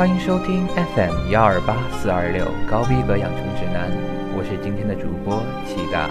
[0.00, 3.92] 欢迎收听 FM 幺二八四二六高逼格养成指南，
[4.32, 6.08] 我是今天的主播齐大。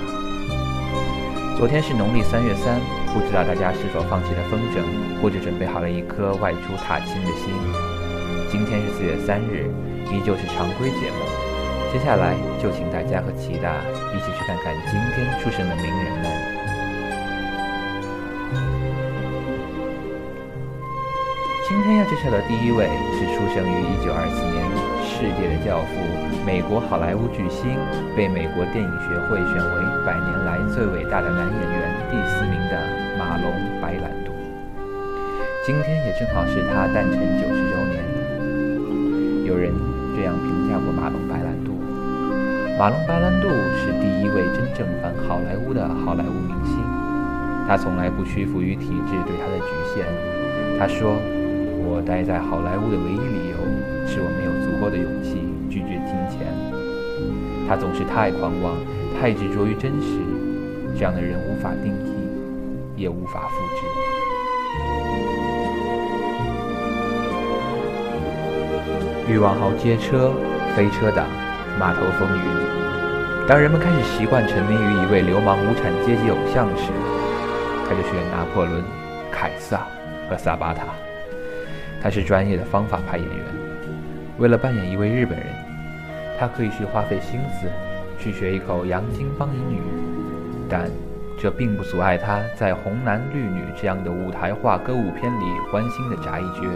[1.58, 2.78] 昨天是农历三月三，
[3.10, 4.86] 不知道大家是否放弃了风筝，
[5.18, 7.50] 或者准备好了一颗外出踏青的心。
[8.54, 9.66] 今天是四月三日，
[10.14, 11.26] 依旧是常规节目。
[11.90, 13.74] 接下来就请大家和齐大
[14.14, 16.39] 一起去看看今天出生的名人们。
[21.90, 22.86] 天要介绍的第一位
[23.18, 23.74] 是出生于
[24.06, 24.62] 1924年，
[25.02, 25.98] 世界的教父，
[26.46, 27.74] 美国好莱坞巨星，
[28.16, 29.76] 被美国电影学会选为
[30.06, 32.78] 百年来最伟大的男演员第四名的
[33.18, 33.50] 马龙·
[33.82, 34.30] 白兰度。
[35.66, 38.06] 今天也正好是他诞辰九十周年。
[39.50, 39.74] 有人
[40.16, 41.74] 这样评价过马龙·白兰度：
[42.78, 43.50] 马龙·白兰度
[43.82, 46.78] 是第一位真正反好莱坞的好莱坞明星，
[47.68, 50.06] 他从来不屈服于体制对他的局限。
[50.78, 51.18] 他说。
[51.90, 53.58] 我待在好莱坞的唯一理由
[54.06, 56.46] 是我没有足够的勇气拒绝金钱。
[57.68, 58.78] 他总是太狂妄，
[59.20, 60.22] 太执着于真实，
[60.96, 62.14] 这样的人无法定义，
[62.96, 63.82] 也无法复制。
[69.28, 70.32] 欲望号街车、
[70.76, 71.26] 飞车党、
[71.80, 73.48] 码头风云。
[73.48, 76.92] 当人们开始习惯沉迷于一位流氓无产阶级偶像时，
[77.90, 78.84] 他就选拿破仑、
[79.32, 79.88] 凯撒
[80.30, 80.84] 和萨巴塔。
[82.02, 83.46] 他是专业的方法派演员，
[84.38, 85.48] 为了扮演一位日本人，
[86.40, 87.68] 他可以去花费心思
[88.20, 89.82] 去学一口洋泾浜英语，
[90.70, 90.90] 但
[91.38, 96.70] 这并不阻碍他在红男绿女这样的舞台化歌舞片里欢欣的眨一撅。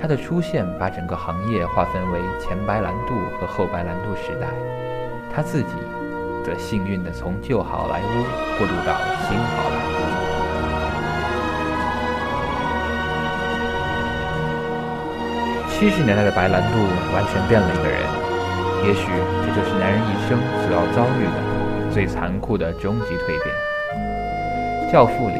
[0.00, 4.48] 他的出现把整个行业划分为前白兰度和后白兰度时代，
[5.34, 5.74] 他自己
[6.44, 8.22] 则幸运地从旧好莱坞
[8.58, 8.94] 过渡到
[9.28, 9.85] 新好莱坞。
[15.78, 16.78] 七十年代的白兰度
[17.12, 18.00] 完全变了一个人，
[18.86, 19.06] 也许
[19.44, 24.90] 这就是男人一生所要遭遇的最残酷的终极蜕变。
[24.90, 25.34] 教父里，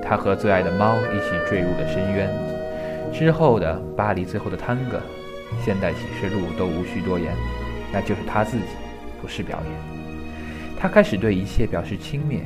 [0.00, 2.30] 他和最爱的猫一起坠入了深渊。
[3.12, 5.00] 之后的巴黎最后的探戈，
[5.64, 7.34] 现代启示录都无需多言，
[7.92, 8.64] 那就是他自己，
[9.20, 10.78] 不是表演。
[10.78, 12.42] 他开始对一切表示轻蔑，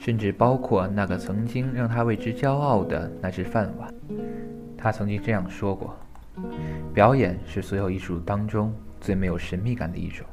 [0.00, 3.88] 甚至包括那个曾经让他为之骄傲的那只饭碗。
[4.82, 5.96] 他曾经这样说过
[6.92, 10.26] ：“表演是所有艺术当中最没有神秘感的一种。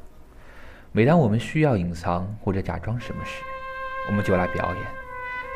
[0.90, 3.44] 每当我们需要隐藏或者假装什么时，
[4.08, 4.84] 我们就来表演。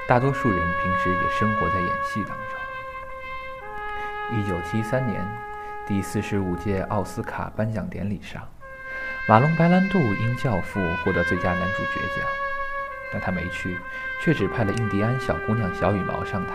[0.06, 2.37] 大多数人平时也生活在演戏当中。”
[4.38, 5.27] 一九七三年，
[5.88, 8.49] 第四十五届奥斯卡颁奖典礼上，
[9.28, 12.25] 马龙·白兰度因《教父》获得最佳男主角奖，
[13.12, 13.77] 但他没去，
[14.22, 16.53] 却只派了印第安小姑娘小羽毛上台。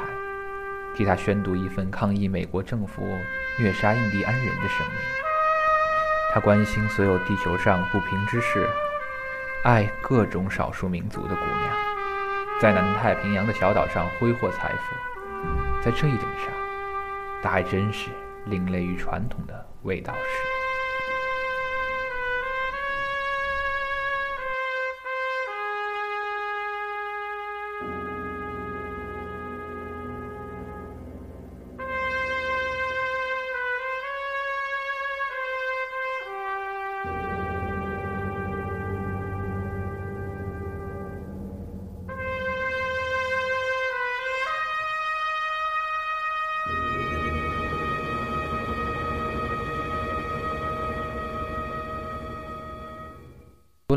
[1.00, 3.02] 替他宣读一份抗议美国政府
[3.58, 4.98] 虐杀印第安人的声明。
[6.34, 8.68] 他关心所有地球上不平之事，
[9.64, 11.74] 爱各种少数民族的姑娘，
[12.60, 15.82] 在南太平洋的小岛上挥霍财富。
[15.82, 16.52] 在这一点上，
[17.42, 18.10] 他还真是
[18.48, 20.49] 另类于传统的卫道士。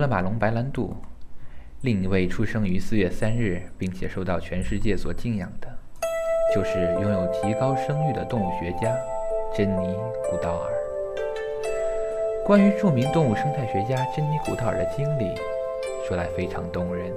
[0.03, 0.97] 了马龙·白兰度，
[1.83, 5.69] 另一位出生于四月三日并且受到全世界所敬仰的，
[6.53, 8.93] 就是拥有极高声誉的动物学家
[9.57, 9.87] 珍妮·
[10.29, 10.73] 古道尔。
[12.45, 15.33] 关于著名动物生态学家珍妮·古道尔的经历，
[16.05, 17.09] 说来非常动人。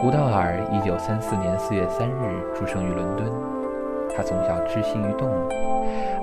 [0.00, 3.30] 古道尔一九三四年四月三日出生于伦敦，
[4.16, 5.48] 他从小痴心于动物，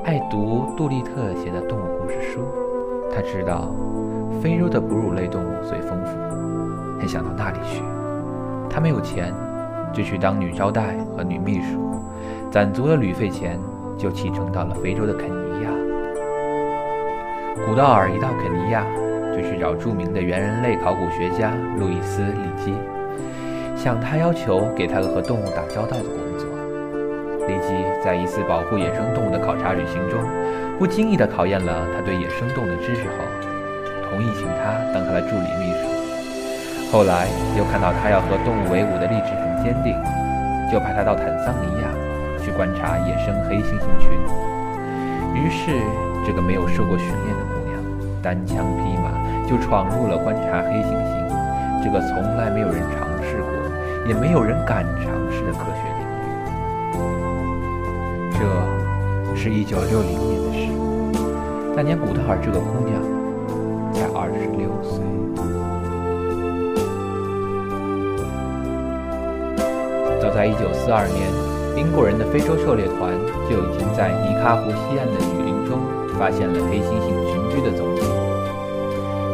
[0.04, 2.45] 爱读杜立特写的动物故事书，
[3.16, 3.74] 他知道。
[4.42, 7.84] 非洲的哺乳类动物最丰富，很想到那里去。
[8.70, 9.34] 他没有钱，
[9.92, 12.02] 就去当女招待和女秘书，
[12.52, 13.60] 攒足了旅费钱，
[13.98, 15.70] 就启程到了非洲的肯尼亚。
[17.66, 18.86] 古道尔一到肯尼亚，
[19.36, 22.74] 就去找著名的猿人类考古学家路易斯·里基，
[23.76, 26.48] 向他要求给他个和动物打交道的工作。
[27.48, 27.74] 里基
[28.04, 30.20] 在一次保护野生动物的考察旅行中，
[30.78, 33.39] 不经意地考验了他对野生动物的知识后。
[34.10, 35.80] 同意请他当他的助理秘书。
[36.92, 37.28] 后来
[37.58, 39.94] 又看到他要和动物为伍的立志很坚定，
[40.72, 41.88] 就派他到坦桑尼亚
[42.44, 44.10] 去观察野生黑猩猩群。
[45.36, 45.78] 于是，
[46.26, 47.80] 这个没有受过训练的姑娘，
[48.24, 49.14] 单枪匹马
[49.48, 51.30] 就闯入了观察黑猩猩
[51.84, 53.52] 这个从来没有人尝试过，
[54.08, 56.02] 也没有人敢尝试的科学领
[58.34, 58.40] 域。
[58.40, 58.42] 这
[59.36, 60.74] 是一九六零年的事，
[61.76, 63.00] 那年古特尔这个姑娘
[64.44, 65.00] 十六岁。
[70.22, 71.50] 早在一九四二年。
[71.78, 73.14] 英国人的非洲狩猎团
[73.50, 75.80] 就已经在尼卡湖西岸的雨林中
[76.20, 78.02] 发现了黑猩猩群居的踪迹。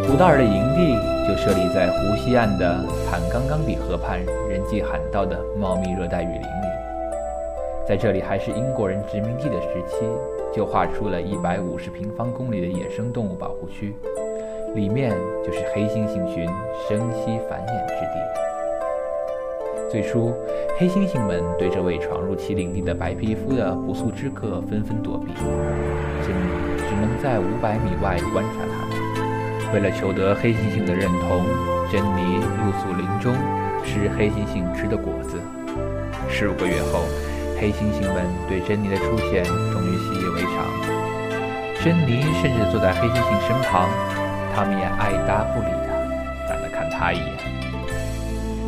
[0.05, 0.93] 古道尔的营地
[1.25, 6.67] 就设立在湖西岸的坦冈冈比河畔人迹罕到的茂密热带雨林里。
[7.87, 10.05] 在这里还是英国人殖民地的时期，
[10.53, 13.95] 就划出了一百五十平方公里的野生动物保护区，
[14.75, 15.11] 里面
[15.43, 16.45] 就是黑猩猩群
[16.87, 18.15] 生息繁衍之地。
[19.89, 20.33] 最初，
[20.77, 29.73] 黑猩猩们对这位闯入其领地的白皮肤的不速之客纷纷躲避，珍妮只能在五百米外观察他们。
[29.73, 31.45] 为了求得黑猩猩的认同，
[31.89, 33.33] 珍妮露宿林中，
[33.85, 35.39] 吃黑猩猩吃的果子。
[36.29, 37.05] 十五个月后，
[37.57, 40.67] 黑猩猩们对珍妮的出现终于习以为常。
[41.81, 43.87] 珍妮甚至坐在黑猩猩身旁，
[44.55, 45.87] 他们也爱答不理的，
[46.47, 47.35] 懒得看他一眼。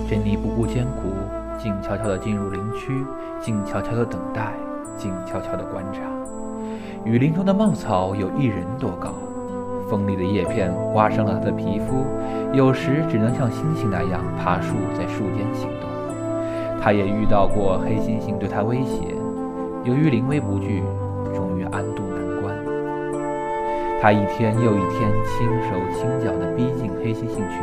[0.10, 1.14] 珍妮不顾艰苦，
[1.58, 3.06] 静悄悄地进入林区，
[3.40, 4.52] 静悄悄地等待，
[4.98, 6.02] 静悄悄地观察。
[7.06, 9.14] 雨林中的茂草有一人多高，
[9.90, 12.06] 锋利的叶片刮伤了他的皮肤，
[12.52, 15.90] 有时只能像猩猩那样爬树，在树间行动。
[16.82, 19.16] 他也遇到过黑猩猩对他威胁，
[19.86, 20.84] 由于临危不惧，
[21.34, 22.04] 终于安度。
[24.02, 27.62] 他一天又一天轻手轻脚地逼近黑猩猩群。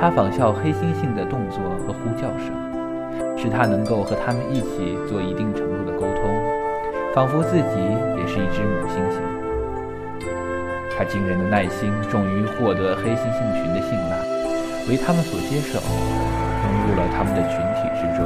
[0.00, 2.54] 他仿效黑猩猩的动作和呼叫声，
[3.36, 6.32] 使他能够和他们一起做一定程度的沟通，
[7.14, 7.76] 仿佛自己
[8.16, 9.20] 也是一只母猩猩。
[10.96, 14.16] 他惊人的耐心终于获得黑猩猩群的信赖，
[14.88, 18.24] 为他们所接受，融入了他们的群体之中。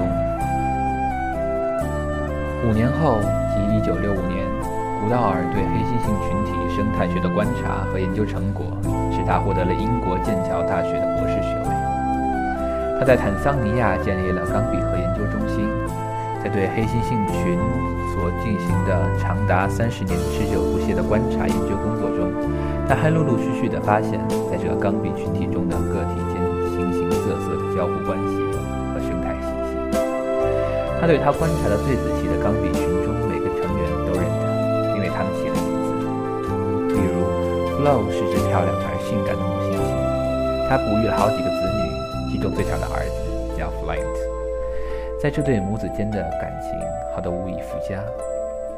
[2.69, 3.19] 五年后，
[3.51, 3.59] 即
[3.91, 4.47] 1965年，
[5.05, 8.65] 古道尔对黑猩猩群体生态学的观察和研究成果。
[9.13, 11.69] 使他获得了英国剑桥大学的博士学位。
[12.99, 15.69] 他在坦桑尼亚建立了冈比河研究中心，
[16.43, 17.61] 在对黑猩猩群
[18.17, 22.33] 所进行的长达三十年持久不懈的观察研究工作中，
[22.89, 24.19] 他还陆陆续续地发现，
[24.51, 26.41] 在这个冈比群体中的个体间
[26.73, 28.35] 形形色色的交互关系
[28.89, 29.77] 和生态信息。
[30.99, 32.73] 他对他观察的最仔细的冈比
[37.85, 38.97] Flow 是只漂亮而。
[39.05, 45.21] 性感的母猩猩，它哺育了好几个子女，其中最小的儿子叫 Flight。
[45.21, 46.73] 在这对母子间的感情
[47.15, 48.03] 好得无以复加。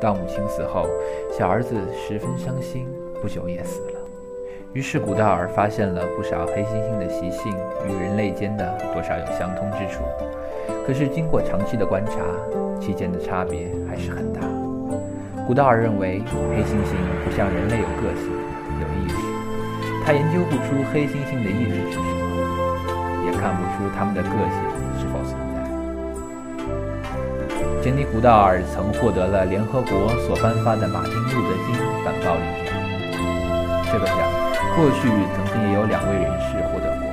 [0.00, 0.88] 当母亲死后，
[1.30, 2.88] 小儿子十分伤心，
[3.22, 4.00] 不久也死了。
[4.72, 7.54] 于是古道尔发现了不少黑猩猩的习性
[7.88, 10.02] 与人类间的多少有相通之处。
[10.84, 12.14] 可是经过长期的观察，
[12.80, 14.40] 其间的差别还是很大。
[15.46, 16.20] 古道尔认为，
[16.50, 18.32] 黑猩猩不像人类有个性、
[18.80, 19.16] 有意识。
[20.04, 22.06] 他研究不出黑猩猩的意识是什么，
[23.26, 24.58] 也看不出他们的个性
[25.00, 25.56] 是否存在。
[27.82, 32.74] 杰尼·古道尔曾获得了联合国所颁发的马丁·路德·金反暴力奖。
[33.90, 34.18] 这个奖
[34.74, 37.06] 过去曾经也有两位人士获得过，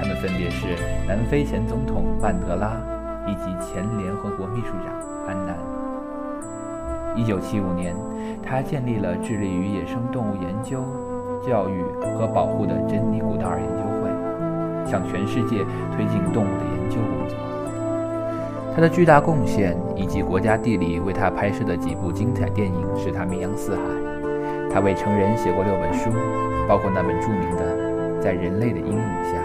[0.00, 0.76] 他们分别是
[1.06, 2.72] 南非前总统曼德拉
[3.26, 4.92] 以及前联合国秘书长
[5.28, 5.73] 安南。
[7.16, 7.94] 1975年，
[8.42, 10.82] 他建立了致力于野生动物研究。
[11.46, 11.82] 教育
[12.16, 15.58] 和保护的珍妮古道尔研究会，向全世界
[15.94, 17.36] 推进动物的研究工作。
[18.74, 23.82] 他的巨大贡献以及国家地理为他拍摄的几部精彩电影，使他名扬四海。
[24.72, 26.10] 他为成人写过六本书，
[26.66, 29.38] 包括那本著名的《在人类的阴影下》。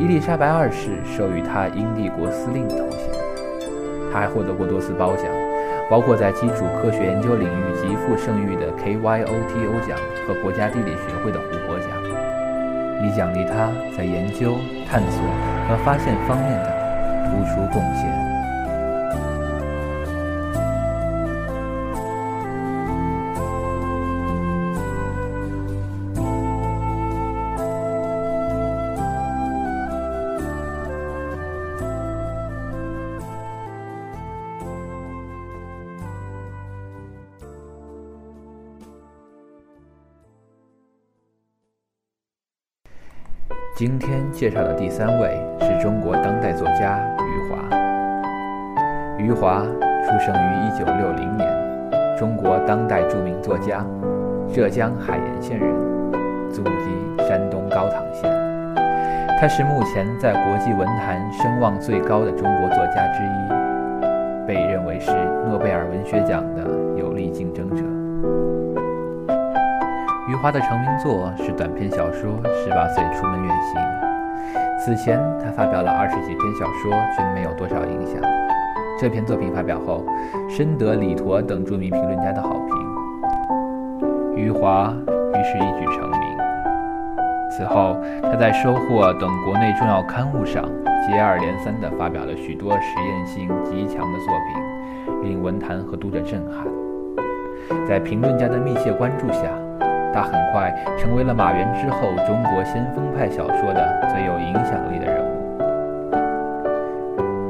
[0.00, 3.10] 伊丽莎白二世授予他英帝国司令的头衔。
[4.10, 5.26] 他还获得过多次褒奖。
[5.88, 11.88] 包括在基础科学研究领域极负盛誉的 KYOTO 奖和国家地理学会的胡珀奖，
[13.04, 14.56] 以奖励他在研究、
[14.90, 15.22] 探索
[15.68, 18.25] 和发现方面的突出贡献。
[43.76, 47.58] 今天介绍的第三位是中国当代作家余华。
[49.18, 53.84] 余华出生于1960年，中国当代著名作家，
[54.50, 55.68] 浙江海盐县人，
[56.50, 58.24] 祖籍山东高唐县。
[59.38, 65.10] 他是目前在国际文坛声望最高的中国作家之一，被认为是
[65.46, 66.62] 诺贝尔文学奖的
[66.98, 67.95] 有力竞争者。
[70.46, 72.30] 他的成名作是短篇小说
[72.62, 73.82] 《十八岁出门远行》，
[74.78, 78.22] 此前他发表了二十几篇小说，均没有多少影响。
[78.96, 80.06] 这篇作品发表后，
[80.48, 84.94] 深得李陀等著名评论家的好评，余华
[85.34, 86.20] 于是一举成名。
[87.50, 90.62] 此后，他在《收获》等国内重要刊物上
[91.08, 94.32] 接二连三地发表了许多实验性极强的作
[95.08, 96.64] 品，令文坛和读者震撼。
[97.84, 99.50] 在评论家的密切关注下，
[100.12, 105.26] 他很快成为了马原之后中国先锋派小说的最有影响力的人物。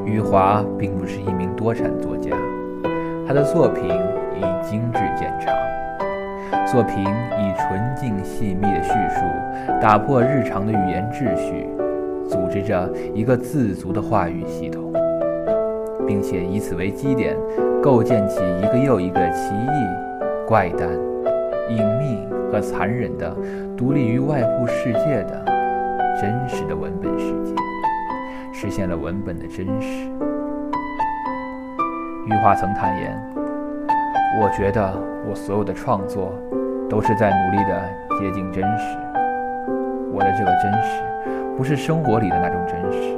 [0.05, 2.31] 余华并不是一名多产作家，
[3.27, 3.85] 他的作品
[4.35, 5.53] 以精致见长，
[6.65, 9.21] 作品以纯净细密的叙述
[9.81, 11.69] 打破日常的语言秩序，
[12.27, 14.91] 组织着一个自足的话语系统，
[16.07, 17.35] 并且以此为基点，
[17.81, 20.89] 构建起一个又一个奇异、怪诞、
[21.69, 23.35] 隐秘和残忍的、
[23.75, 25.45] 独立于外部世界的
[26.19, 27.53] 真实的文本世界。
[28.53, 30.09] 实现了文本的真实。
[32.25, 33.15] 余华曾坦言
[34.41, 34.93] ：“我觉得
[35.29, 36.33] 我所有的创作
[36.89, 37.81] 都是在努力的
[38.19, 38.97] 接近真实。
[40.11, 41.03] 我的这个真实，
[41.55, 43.15] 不是生活里的那种真实。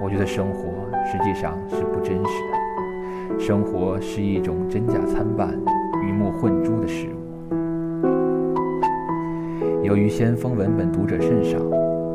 [0.00, 5.50] 我觉得生活实际上是不真实的，生活是一种真假参半、
[6.04, 7.19] 鱼目混珠的事物。
[9.82, 11.58] 由于先锋文本读者甚少。”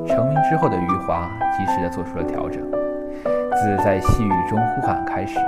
[0.07, 2.61] 成名之后的余华及时地做出了调整，
[3.23, 5.39] 自在细雨中呼喊开始，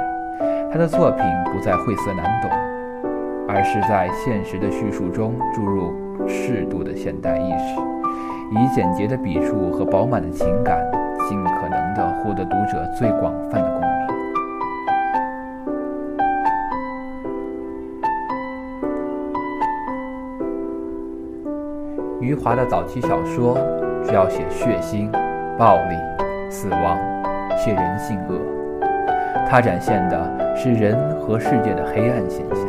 [0.71, 2.49] 他的作品不再晦涩难懂，
[3.47, 5.93] 而是在现实的叙述中注入
[6.27, 7.79] 适度的现代意识，
[8.59, 10.83] 以简洁的笔触和饱满的情感，
[11.29, 13.61] 尽可能地获得读者最广泛
[22.27, 23.57] 余华的早期小说。
[24.07, 25.11] 需要写血腥、
[25.57, 25.95] 暴力、
[26.49, 26.97] 死亡，
[27.57, 28.39] 写人性恶。
[29.49, 32.65] 他展现的是人和世界的黑暗现象。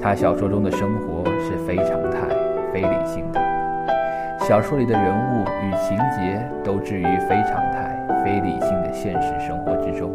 [0.00, 2.28] 他小说中的生活是非常态、
[2.72, 3.40] 非理性的，
[4.38, 10.12] 小说里的人物与情节都置于非常态、非理性的现实生活之中。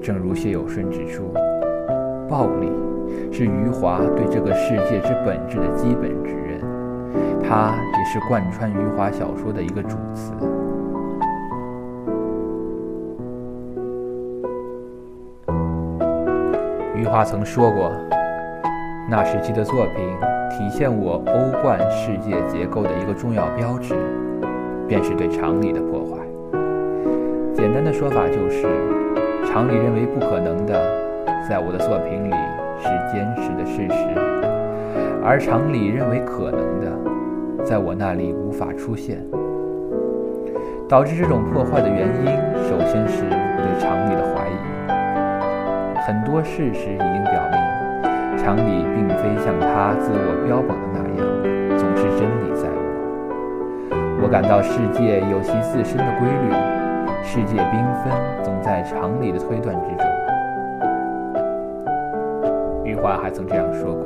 [0.00, 1.32] 正如谢有顺指出，
[2.28, 2.70] 暴力
[3.32, 6.60] 是余华对这个世界之本质的基本指认。
[7.42, 10.32] 它也是贯穿余华小说的一个主词。
[16.94, 17.92] 余华曾说过，
[19.08, 20.08] 那时期的作品
[20.50, 23.94] 体现我欧冠世界结构的一个重要标志，
[24.88, 26.16] 便是对常理的破坏。
[27.54, 28.66] 简单的说法就是，
[29.46, 30.74] 常理认为不可能的，
[31.48, 32.34] 在我的作品里
[32.78, 34.20] 是坚实的事实，
[35.24, 36.86] 而常理认为可能的。
[37.64, 39.18] 在我那里无法出现，
[40.88, 42.26] 导致这种破坏的原因，
[42.62, 44.54] 首先是对常理的怀疑。
[46.06, 47.58] 很多事实已经表明，
[48.38, 51.26] 常理并非像他自我标榜的那样，
[51.76, 54.22] 总是真理在我。
[54.22, 56.54] 我感到世界有其自身的规律，
[57.24, 58.12] 世界缤纷
[58.44, 60.05] 总在常理的推断之中。
[62.86, 64.04] 余华还曾这样说过。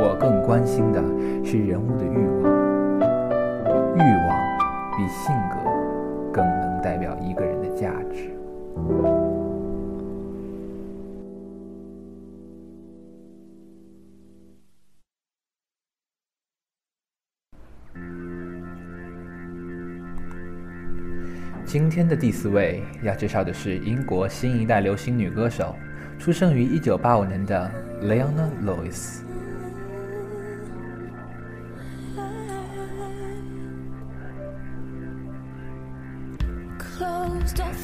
[0.00, 1.00] 我更关心的
[1.44, 2.52] 是人物的欲望，
[3.94, 4.36] 欲望
[4.96, 5.56] 比性格
[6.32, 8.34] 更能代表一个人的价值。
[21.64, 25.76] 今天的第四位要介绍的是英国新一代流行女歌手，
[26.18, 27.70] 出生于一九八五年的
[28.02, 29.20] Leona Lewis。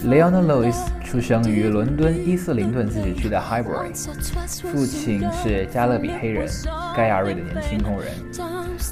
[0.04, 3.94] Leona Lewis 出生于伦敦伊斯灵顿自治区的 Highbury，
[4.70, 6.46] 父亲是加勒比黑人
[6.94, 8.12] 盖亚瑞的年轻工人，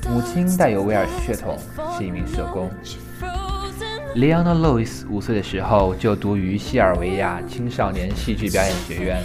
[0.09, 1.59] 母亲带有威尔士血统，
[1.99, 2.71] 是一名社工。
[4.15, 9.23] Leona Lewis 五岁的时候就读于西尔维亚青少年戏剧表演学院，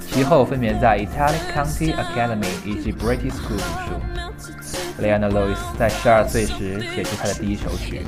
[0.00, 5.02] 其后分别在 Italic County Academy 以及 British School 读书。
[5.02, 8.00] Leona Lewis 在十二岁时写出她的第一首曲，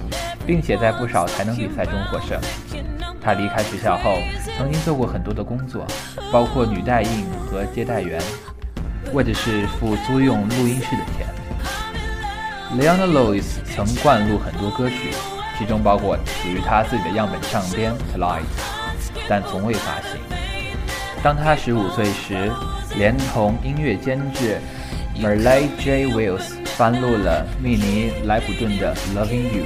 [0.47, 2.41] 并且在不少才能比赛中获胜。
[3.21, 4.17] 他离开学校后，
[4.57, 5.87] 曾经做过很多的工作，
[6.33, 8.21] 包括女代印和接待员，
[9.13, 11.27] 为的是付租用录音室的钱。
[12.75, 13.45] Leona Lewis
[13.77, 15.11] 曾灌录很多歌曲，
[15.59, 18.41] 其中包括属于他自己的样本唱片《Light》，
[19.29, 20.21] 但从未发行。
[21.23, 22.51] 当他十五岁时，
[22.97, 24.59] 连同音乐监制
[25.17, 26.07] Merle J.
[26.09, 29.65] Wills 翻录了密尼莱普顿的《Loving You》。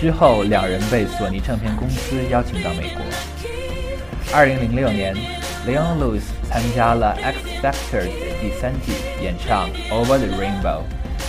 [0.00, 3.02] 之后，两人被索尼唱片公司邀请到美国。
[4.30, 5.14] 2006年
[5.66, 8.08] ，Leon Lewis 参加了《X Factor 的》
[8.42, 10.82] 第三季，演唱《Over the Rainbow》，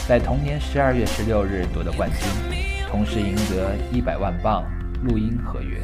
[0.09, 2.56] 在同年12月16日夺得冠军，
[2.89, 4.63] 同时赢得100万镑
[5.03, 5.81] 录音合约。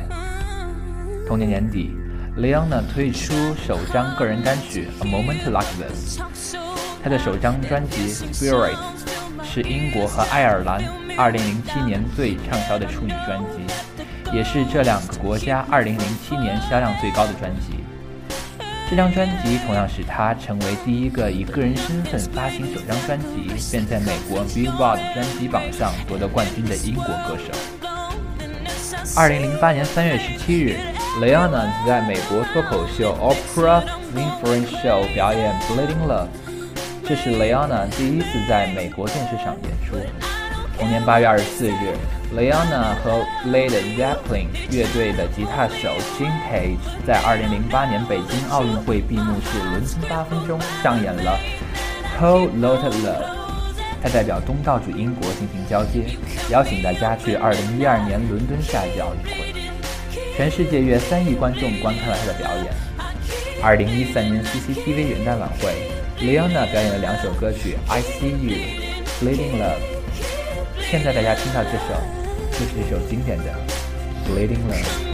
[1.28, 1.92] 同年年底
[2.38, 6.20] ，Leon 推出首张个人单曲《A Moment Like This》，
[7.04, 8.76] 他的首张专辑《Spirit》
[9.44, 10.84] 是英国和爱尔兰。
[11.16, 17.84] 二零零七年最畅销的处女专辑，也是这两个国家二零零七年销量最高的专辑。
[18.94, 27.52] 这张专辑同样使他成为第一个以个人身份发行首张专辑，便在美国 Billboard 专辑榜上夺得冠军的英国歌手。
[29.18, 30.78] 二零零八年三月十七日
[31.20, 33.84] ，Leona 在美国脱口秀 Oprah
[34.16, 36.28] Winfrey Show 表演《Bleeding Love》，
[37.04, 39.98] 这是 Leona 第一次在美国电视上演出。
[40.78, 41.98] 同年八月二十四日
[42.36, 51.40] ，Leona 和 Led Zeppelin 乐队的吉他手 Jim Page 在二零零八年北京奥运会闭幕式伦敦八分钟上演了
[52.22, 53.24] 《Whole Lotta Love》，
[54.02, 56.06] 他代表东道主英国进行交接，
[56.50, 59.54] 邀请大家去二零一二年伦敦夏季奥运会。
[60.36, 62.74] 全世界约三亿观众观看了他的表演。
[63.62, 65.70] 二零一三年 CCTV 元旦晚会
[66.20, 68.58] ，Leona 表演了两首歌曲《I See You》
[69.24, 69.78] 《Bleeding Love》。
[70.90, 72.23] 现在大家听到这首，
[72.54, 73.46] 这是一首经典的
[74.30, 75.10] 《Bleeding Love》。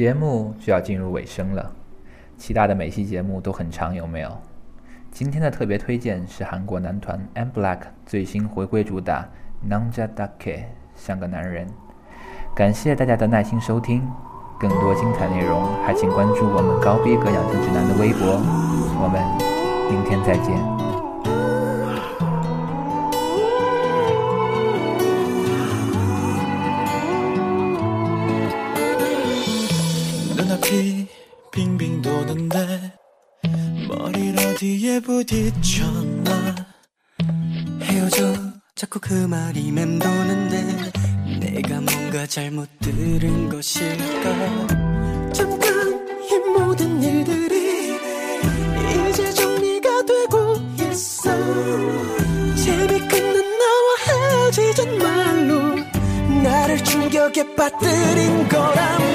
[0.00, 1.72] 节目就要进入尾声了，
[2.38, 4.34] 其他的每期节目都很长，有没有？
[5.10, 9.28] 今天的特别推荐是韩国男团 M Black 最新回归主打
[9.70, 10.30] 《Nangja Dake》，
[10.94, 11.66] 像个男人。
[12.56, 14.02] 感谢大家的耐心收听，
[14.58, 18.40] 更多精彩内容还请关注我们高逼格养生指南的微博。
[19.02, 19.20] 我们
[19.94, 20.89] 明天再见。
[39.10, 40.92] 그 말이 맴도는데
[41.40, 44.68] 내가 뭔가 잘못 들은 것일까?
[45.32, 47.98] 잠깐 이 모든 일들이
[49.10, 51.28] 이제 정리가 되고 있어.
[52.54, 55.74] 재미 끝난 나와 헤어지잔 말로
[56.44, 59.09] 나를 충격에 빠뜨린 거라면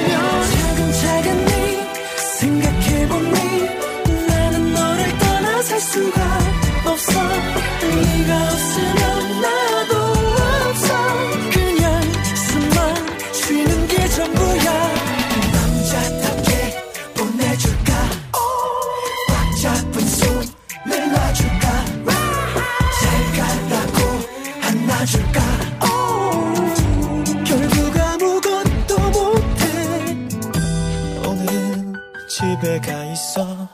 [32.36, 33.66] 집에 가 있어.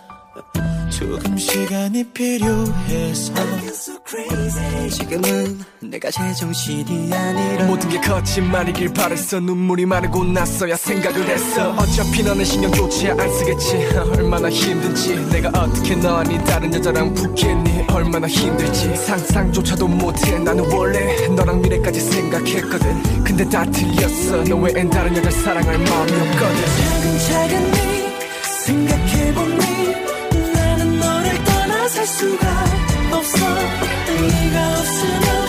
[0.91, 3.33] 조금 시간이 필요해서.
[4.87, 7.65] 지금은 내가 제정신이 아니라.
[7.65, 9.39] 모든 게 거짓말이길 바랬어.
[9.39, 11.71] 눈물이 마르고 났어야 생각을 했어.
[11.71, 13.77] 어차피 너는 신경 좋지 안 쓰겠지.
[14.15, 15.15] 얼마나 힘든지.
[15.31, 17.87] 내가 어떻게 너니 다른 여자랑 붙겠니?
[17.89, 18.95] 얼마나 힘들지.
[18.95, 20.37] 상상조차도 못해.
[20.37, 23.23] 나는 원래 너랑 미래까지 생각했거든.
[23.23, 24.43] 근데 다 틀렸어.
[24.43, 28.00] 너 외엔 다른 여자 사랑할 마음이 없거든
[32.21, 32.65] 수가
[33.13, 33.45] 없어
[34.09, 35.40] 의미가 없으면